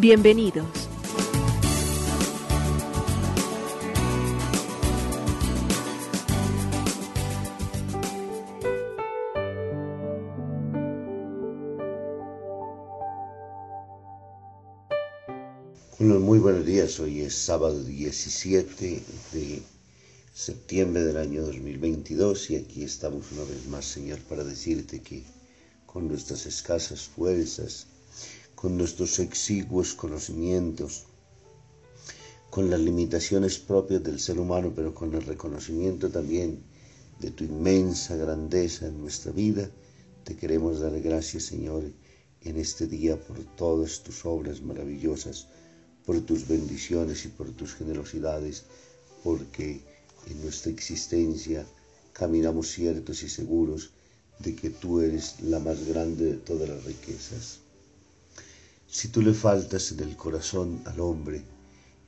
[0.00, 0.64] Bienvenidos.
[15.98, 17.00] Bueno, muy buenos días.
[17.00, 19.62] Hoy es sábado 17 de
[20.32, 25.24] septiembre del año 2022 y aquí estamos una vez más, Señor, para decirte que
[25.86, 27.88] con nuestras escasas fuerzas,
[28.60, 31.04] con nuestros exiguos conocimientos,
[32.50, 36.64] con las limitaciones propias del ser humano, pero con el reconocimiento también
[37.20, 39.70] de tu inmensa grandeza en nuestra vida,
[40.24, 41.84] te queremos dar gracias, Señor,
[42.42, 45.46] en este día por todas tus obras maravillosas,
[46.04, 48.64] por tus bendiciones y por tus generosidades,
[49.22, 49.82] porque
[50.26, 51.64] en nuestra existencia
[52.12, 53.92] caminamos ciertos y seguros
[54.40, 57.60] de que tú eres la más grande de todas las riquezas.
[58.90, 61.42] Si tú le faltas en el corazón al hombre,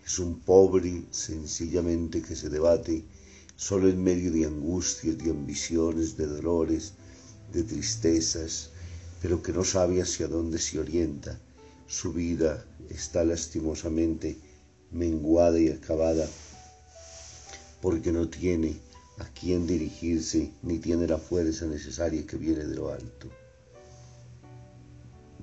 [0.03, 3.05] es un pobre sencillamente que se debate
[3.55, 6.95] solo en medio de angustias, de ambiciones, de dolores,
[7.53, 8.71] de tristezas,
[9.21, 11.39] pero que no sabe hacia dónde se orienta.
[11.87, 14.39] Su vida está lastimosamente
[14.91, 16.27] menguada y acabada
[17.83, 18.81] porque no tiene
[19.19, 23.29] a quién dirigirse ni tiene la fuerza necesaria que viene de lo alto.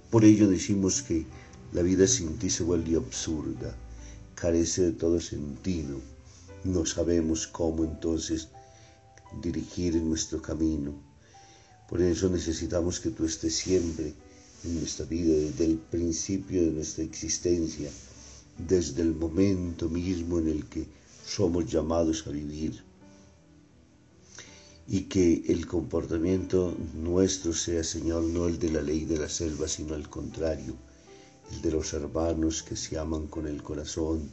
[0.10, 1.26] Por ello decimos que
[1.74, 3.76] la vida sin ti se vuelve absurda,
[4.36, 6.00] carece de todo sentido,
[6.64, 8.48] no sabemos cómo entonces
[9.42, 10.94] dirigir nuestro camino.
[11.90, 14.14] Por eso necesitamos que tú estés siempre
[14.64, 17.90] en nuestra vida, desde el principio de nuestra existencia,
[18.58, 20.88] desde el momento mismo en el que
[21.26, 22.87] somos llamados a vivir
[24.88, 29.68] y que el comportamiento nuestro sea, Señor, no el de la ley de la selva,
[29.68, 30.76] sino al contrario,
[31.52, 34.32] el de los hermanos que se aman con el corazón,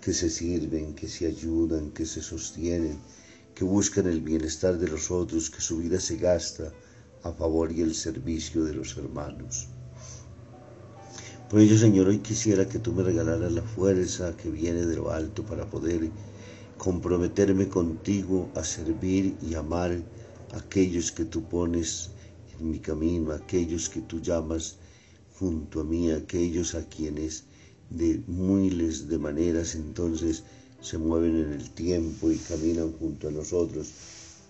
[0.00, 2.98] que se sirven, que se ayudan, que se sostienen,
[3.54, 6.72] que buscan el bienestar de los otros, que su vida se gasta
[7.22, 9.68] a favor y el servicio de los hermanos.
[11.48, 15.12] Por ello, Señor, hoy quisiera que tú me regalaras la fuerza que viene de lo
[15.12, 16.10] alto para poder
[16.78, 19.92] comprometerme contigo a servir y amar
[20.52, 22.10] a aquellos que tú pones
[22.58, 24.76] en mi camino, aquellos que tú llamas
[25.38, 27.44] junto a mí, aquellos a quienes
[27.90, 30.42] de miles de maneras entonces
[30.80, 33.90] se mueven en el tiempo y caminan junto a nosotros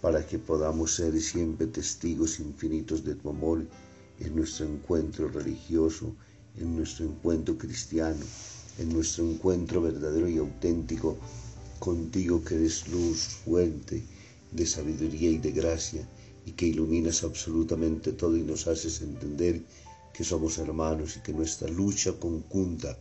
[0.01, 3.67] para que podamos ser siempre testigos infinitos de tu amor
[4.21, 6.15] en nuestro encuentro religioso,
[6.57, 8.25] en nuestro encuentro cristiano,
[8.79, 11.17] en nuestro encuentro verdadero y auténtico
[11.79, 14.03] contigo que eres luz, fuente
[14.53, 16.09] de sabiduría y de gracia
[16.47, 19.63] y que iluminas absolutamente todo y nos haces entender
[20.13, 22.99] que somos hermanos y que nuestra lucha conjunta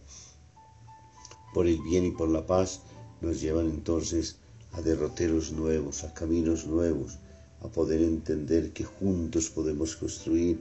[1.54, 2.82] por el bien y por la paz
[3.22, 4.38] nos llevan entonces
[4.72, 7.20] a derroteros nuevos, a caminos nuevos,
[7.62, 10.60] a poder entender que juntos podemos construir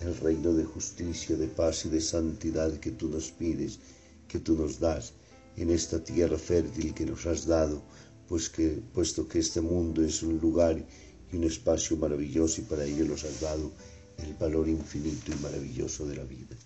[0.00, 3.78] el reino de justicia, de paz y de santidad que tú nos pides,
[4.26, 5.12] que tú nos das
[5.56, 7.82] en esta tierra fértil que nos has dado,
[8.28, 10.84] pues que, puesto que este mundo es un lugar
[11.30, 13.70] y un espacio maravilloso y para ello nos has dado
[14.18, 16.56] el valor infinito y maravilloso de la vida.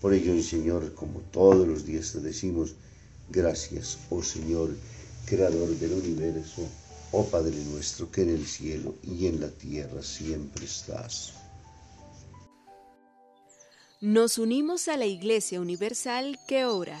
[0.00, 2.74] Por ello, Señor, como todos los días te decimos,
[3.30, 4.70] gracias, oh Señor,
[5.26, 6.68] Creador del universo,
[7.12, 11.32] oh Padre nuestro, que en el cielo y en la tierra siempre estás.
[14.02, 17.00] Nos unimos a la Iglesia Universal que ora.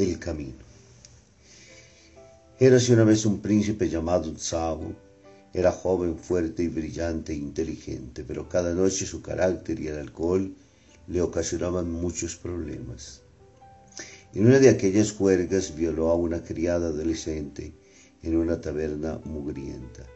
[0.00, 0.64] El camino.
[2.58, 4.94] Érase una vez un príncipe llamado Tsao.
[5.52, 10.54] Era joven, fuerte y brillante e inteligente, pero cada noche su carácter y el alcohol
[11.06, 13.20] le ocasionaban muchos problemas.
[14.32, 17.74] En una de aquellas juergas violó a una criada adolescente
[18.22, 20.06] en una taberna mugrienta.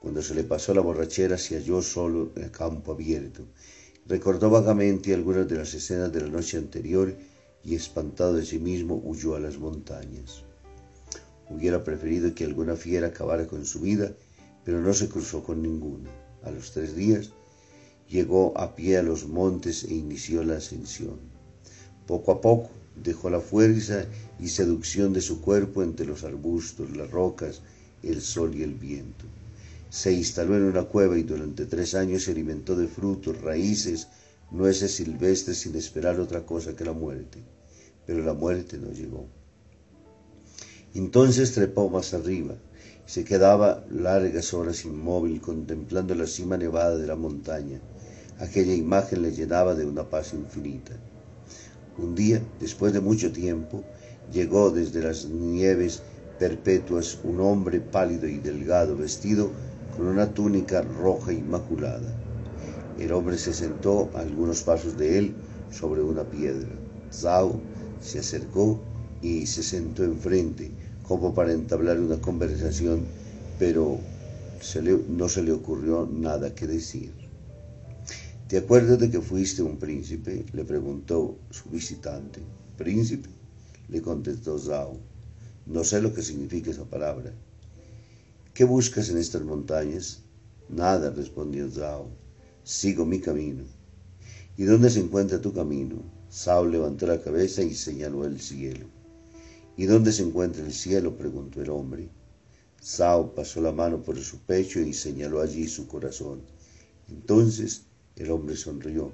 [0.00, 3.42] Cuando se le pasó la borrachera se halló solo en el campo abierto.
[4.06, 7.16] Recordó vagamente algunas de las escenas de la noche anterior
[7.68, 10.42] y espantado de sí mismo huyó a las montañas.
[11.50, 14.14] Hubiera preferido que alguna fiera acabara con su vida,
[14.64, 16.08] pero no se cruzó con ninguna.
[16.44, 17.30] A los tres días
[18.08, 21.18] llegó a pie a los montes e inició la ascensión.
[22.06, 22.70] Poco a poco
[23.04, 24.06] dejó la fuerza
[24.40, 27.60] y seducción de su cuerpo entre los arbustos, las rocas,
[28.02, 29.26] el sol y el viento.
[29.90, 34.08] Se instaló en una cueva y durante tres años se alimentó de frutos, raíces,
[34.50, 37.42] nueces silvestres sin esperar otra cosa que la muerte.
[38.08, 39.26] Pero la muerte no llegó.
[40.94, 42.54] Entonces trepó más arriba
[43.06, 47.82] y se quedaba largas horas inmóvil contemplando la cima nevada de la montaña.
[48.38, 50.94] Aquella imagen le llenaba de una paz infinita.
[51.98, 53.84] Un día, después de mucho tiempo,
[54.32, 56.00] llegó desde las nieves
[56.38, 59.50] perpetuas un hombre pálido y delgado, vestido
[59.94, 62.10] con una túnica roja inmaculada.
[62.98, 65.34] El hombre se sentó a algunos pasos de él
[65.70, 66.70] sobre una piedra.
[67.12, 67.60] Zhao
[68.00, 68.80] se acercó
[69.22, 70.70] y se sentó enfrente
[71.02, 73.06] como para entablar una conversación,
[73.58, 73.98] pero
[75.08, 77.12] no se le ocurrió nada que decir.
[78.48, 80.44] ¿Te acuerdas de que fuiste un príncipe?
[80.52, 82.40] le preguntó su visitante.
[82.76, 83.28] ¿Príncipe?
[83.88, 84.98] le contestó Zhao.
[85.66, 87.32] No sé lo que significa esa palabra.
[88.54, 90.22] ¿Qué buscas en estas montañas?
[90.68, 92.08] Nada, respondió Zhao.
[92.64, 93.64] Sigo mi camino.
[94.56, 96.17] ¿Y dónde se encuentra tu camino?
[96.30, 98.86] Zhao levantó la cabeza y señaló el cielo.
[99.76, 101.16] ¿Y dónde se encuentra el cielo?
[101.16, 102.08] preguntó el hombre.
[102.80, 106.42] Sao pasó la mano por su pecho y señaló allí su corazón.
[107.08, 107.82] Entonces
[108.16, 109.10] el hombre sonrió.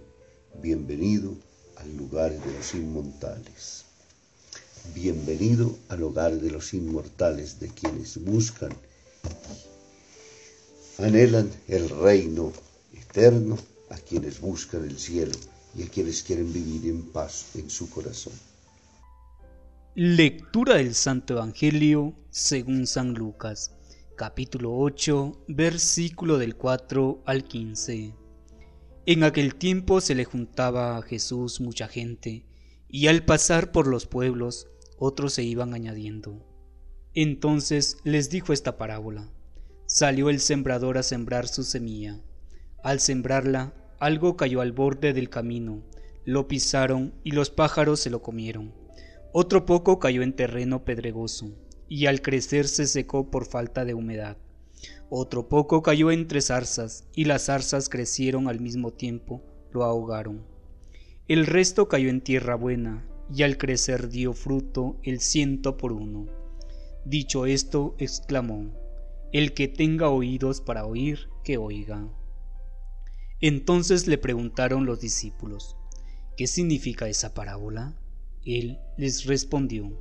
[0.61, 1.35] Bienvenido
[1.77, 3.85] al lugar de los inmortales.
[4.95, 8.71] Bienvenido al hogar de los inmortales, de quienes buscan,
[10.99, 12.53] anhelan el reino
[12.93, 13.57] eterno,
[13.89, 15.33] a quienes buscan el cielo
[15.77, 18.33] y a quienes quieren vivir en paz en su corazón.
[19.95, 23.77] Lectura del Santo Evangelio según San Lucas,
[24.17, 28.15] capítulo 8, versículo del 4 al 15.
[29.07, 32.45] En aquel tiempo se le juntaba a Jesús mucha gente,
[32.89, 34.69] y al pasar por los pueblos,
[34.99, 36.45] otros se iban añadiendo.
[37.13, 39.31] Entonces les dijo esta parábola.
[39.87, 42.21] Salió el sembrador a sembrar su semilla.
[42.83, 43.75] Al sembrarla,
[44.05, 45.83] algo cayó al borde del camino,
[46.27, 48.75] lo pisaron y los pájaros se lo comieron.
[49.33, 51.55] Otro poco cayó en terreno pedregoso,
[51.89, 54.37] y al crecer se secó por falta de humedad.
[55.09, 59.43] Otro poco cayó entre zarzas, y las zarzas crecieron al mismo tiempo,
[59.73, 60.45] lo ahogaron.
[61.27, 66.27] El resto cayó en tierra buena, y al crecer dio fruto el ciento por uno.
[67.07, 68.71] Dicho esto, exclamó,
[69.33, 72.07] El que tenga oídos para oír, que oiga.
[73.47, 75.77] Entonces le preguntaron los discípulos,
[76.35, 77.95] ¿qué significa esa parábola?
[78.47, 80.01] Él les respondió,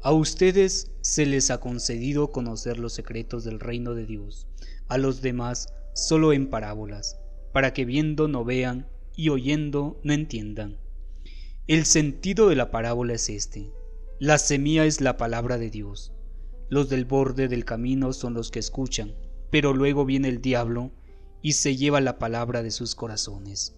[0.00, 4.48] A ustedes se les ha concedido conocer los secretos del reino de Dios,
[4.88, 7.20] a los demás solo en parábolas,
[7.52, 10.78] para que viendo no vean y oyendo no entiendan.
[11.66, 13.70] El sentido de la parábola es este.
[14.18, 16.14] La semilla es la palabra de Dios.
[16.70, 19.16] Los del borde del camino son los que escuchan,
[19.50, 20.92] pero luego viene el diablo
[21.42, 23.76] y se lleva la palabra de sus corazones,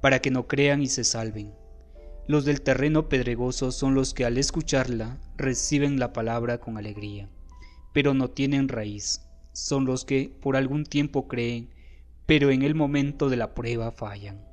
[0.00, 1.54] para que no crean y se salven.
[2.26, 7.28] Los del terreno pedregoso son los que al escucharla reciben la palabra con alegría,
[7.92, 9.22] pero no tienen raíz.
[9.52, 11.70] Son los que por algún tiempo creen,
[12.26, 14.46] pero en el momento de la prueba fallan.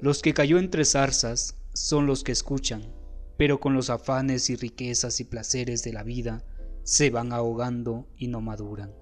[0.00, 2.92] Los que cayó entre zarzas son los que escuchan,
[3.38, 6.44] pero con los afanes y riquezas y placeres de la vida
[6.82, 8.92] se van ahogando y no maduran.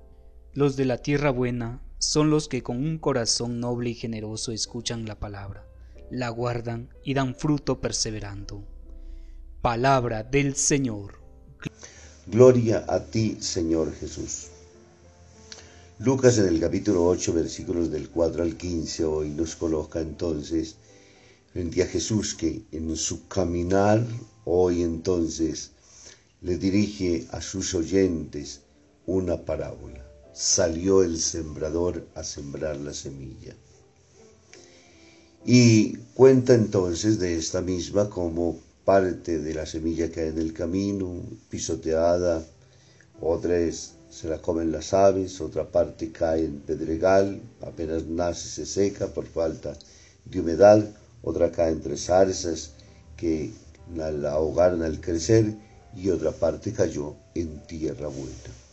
[0.52, 5.06] Los de la tierra buena son los que con un corazón noble y generoso escuchan
[5.06, 5.64] la palabra
[6.10, 8.62] la guardan y dan fruto perseverando.
[9.60, 11.18] Palabra del Señor.
[12.26, 14.48] Gloria a ti, Señor Jesús.
[15.98, 20.76] Lucas en el capítulo 8, versículos del 4 al 15, hoy nos coloca entonces
[21.52, 24.04] frente a Jesús que en su caminar
[24.44, 25.70] hoy entonces
[26.42, 28.62] le dirige a sus oyentes
[29.06, 30.13] una parábola.
[30.34, 33.54] Salió el sembrador a sembrar la semilla.
[35.46, 40.52] Y cuenta entonces de esta misma como parte de la semilla que hay en el
[40.52, 42.44] camino, pisoteada,
[43.20, 48.66] otra es, se la comen las aves, otra parte cae en pedregal, apenas nace se
[48.66, 49.76] seca por falta
[50.24, 50.84] de humedad,
[51.22, 52.70] otra cae entre zarzas
[53.16, 53.52] que
[53.94, 55.54] la ahogaron al crecer
[55.96, 58.63] y otra parte cayó en tierra buena.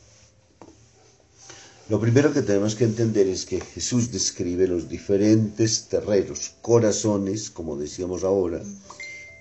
[1.91, 7.75] Lo primero que tenemos que entender es que Jesús describe los diferentes terrenos, corazones, como
[7.75, 8.61] decíamos ahora,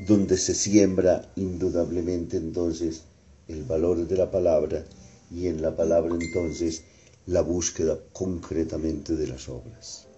[0.01, 3.03] donde se siembra indudablemente entonces
[3.47, 4.85] el valor de la palabra
[5.31, 6.83] y en la palabra entonces
[7.27, 10.09] la búsqueda concretamente de las obras.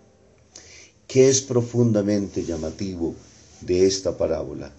[1.07, 3.15] ¿Qué es profundamente llamativo
[3.61, 4.73] de esta parábola?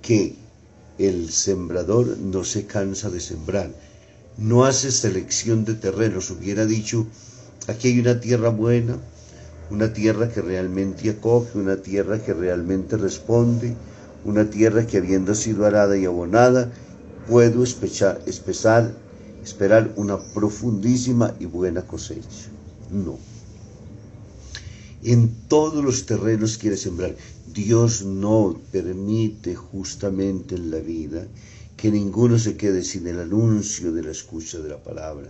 [0.00, 0.36] Que
[0.96, 3.91] el sembrador no se cansa de sembrar,
[4.38, 7.06] no hace selección de terrenos, hubiera dicho,
[7.68, 8.96] aquí hay una tierra buena,
[9.70, 13.74] una tierra que realmente acoge, una tierra que realmente responde,
[14.24, 16.70] una tierra que habiendo sido arada y abonada,
[17.28, 18.22] puedo esperar
[19.96, 22.50] una profundísima y buena cosecha.
[22.90, 23.18] No.
[25.02, 27.16] En todos los terrenos quiere sembrar.
[27.52, 31.26] Dios no permite justamente en la vida
[31.82, 35.28] que ninguno se quede sin el anuncio de la escucha de la palabra,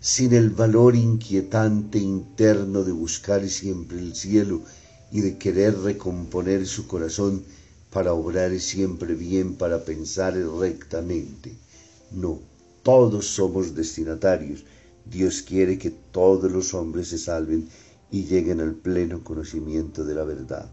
[0.00, 4.62] sin el valor inquietante interno de buscar siempre el cielo
[5.10, 7.42] y de querer recomponer su corazón
[7.92, 11.56] para obrar siempre bien, para pensar rectamente.
[12.12, 12.38] No,
[12.84, 14.62] todos somos destinatarios.
[15.04, 17.68] Dios quiere que todos los hombres se salven
[18.12, 20.70] y lleguen al pleno conocimiento de la verdad.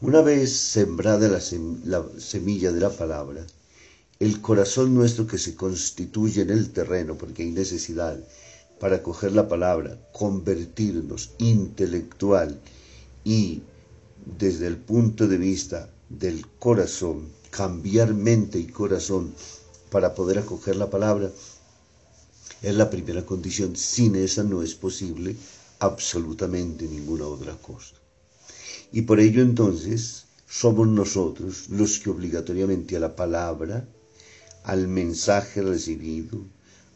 [0.00, 3.46] Una vez sembrada la, semilla de la palabra,
[4.18, 8.18] el corazón nuestro que se constituye en el terreno, porque hay necesidad
[8.80, 12.58] para coger la palabra, convertirnos intelectual
[13.24, 13.62] y
[14.38, 19.34] desde el punto de vista del corazón, cambiar mente y corazón
[19.90, 21.30] para poder acoger la palabra,
[22.62, 23.76] es la primera condición.
[23.76, 25.36] Sin esa no es posible
[25.78, 27.94] absolutamente ninguna otra cosa.
[28.92, 33.86] Y por ello entonces somos nosotros los que obligatoriamente a la palabra
[34.66, 36.44] al mensaje recibido,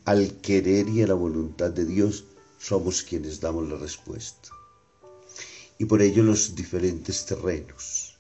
[0.05, 2.25] al querer y a la voluntad de Dios,
[2.59, 4.49] somos quienes damos la respuesta.
[5.79, 8.19] Y por ello los diferentes terrenos.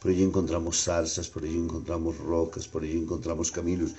[0.00, 3.92] Por ello encontramos zarzas, por ello encontramos rocas, por ello encontramos caminos,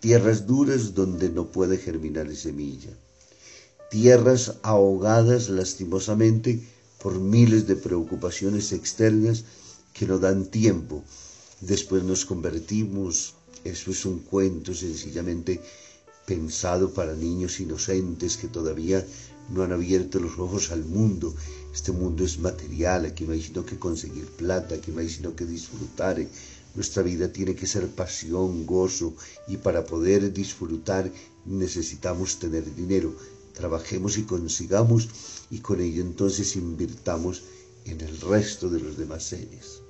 [0.00, 2.90] tierras duras donde no puede germinar semilla,
[3.88, 6.60] tierras ahogadas lastimosamente
[7.00, 9.44] por miles de preocupaciones externas
[9.92, 11.04] que no dan tiempo.
[11.60, 15.60] Después nos convertimos eso es un cuento sencillamente
[16.26, 19.04] pensado para niños inocentes que todavía
[19.50, 21.34] no han abierto los ojos al mundo.
[21.74, 25.34] Este mundo es material, aquí no hay sino que conseguir plata, aquí no hay sino
[25.34, 26.24] que disfrutar.
[26.74, 29.14] Nuestra vida tiene que ser pasión, gozo,
[29.48, 31.10] y para poder disfrutar
[31.44, 33.12] necesitamos tener dinero.
[33.52, 35.08] Trabajemos y consigamos,
[35.50, 37.42] y con ello entonces invirtamos
[37.84, 39.80] en el resto de los demás seres.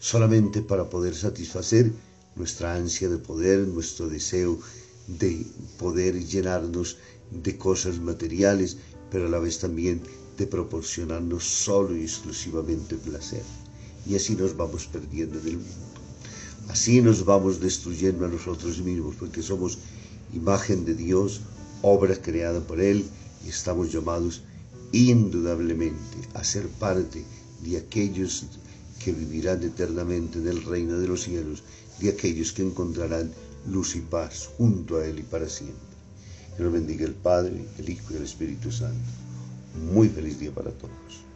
[0.00, 1.92] Solamente para poder satisfacer
[2.40, 4.58] nuestra ansia de poder, nuestro deseo
[5.06, 5.46] de
[5.78, 6.96] poder llenarnos
[7.30, 8.78] de cosas materiales,
[9.10, 10.00] pero a la vez también
[10.38, 13.42] de proporcionarnos solo y exclusivamente placer.
[14.08, 15.90] Y así nos vamos perdiendo del mundo.
[16.68, 19.78] Así nos vamos destruyendo a nosotros mismos, porque somos
[20.32, 21.40] imagen de Dios,
[21.82, 23.04] obra creada por Él,
[23.44, 24.42] y estamos llamados
[24.92, 27.22] indudablemente a ser parte
[27.62, 28.46] de aquellos
[29.02, 31.62] que vivirán eternamente en el reino de los cielos
[32.00, 33.30] de aquellos que encontrarán
[33.66, 35.76] luz y paz junto a Él y para siempre.
[36.56, 39.10] Que nos bendiga el Padre, el Hijo y el Espíritu Santo.
[39.92, 41.29] Muy feliz día para todos.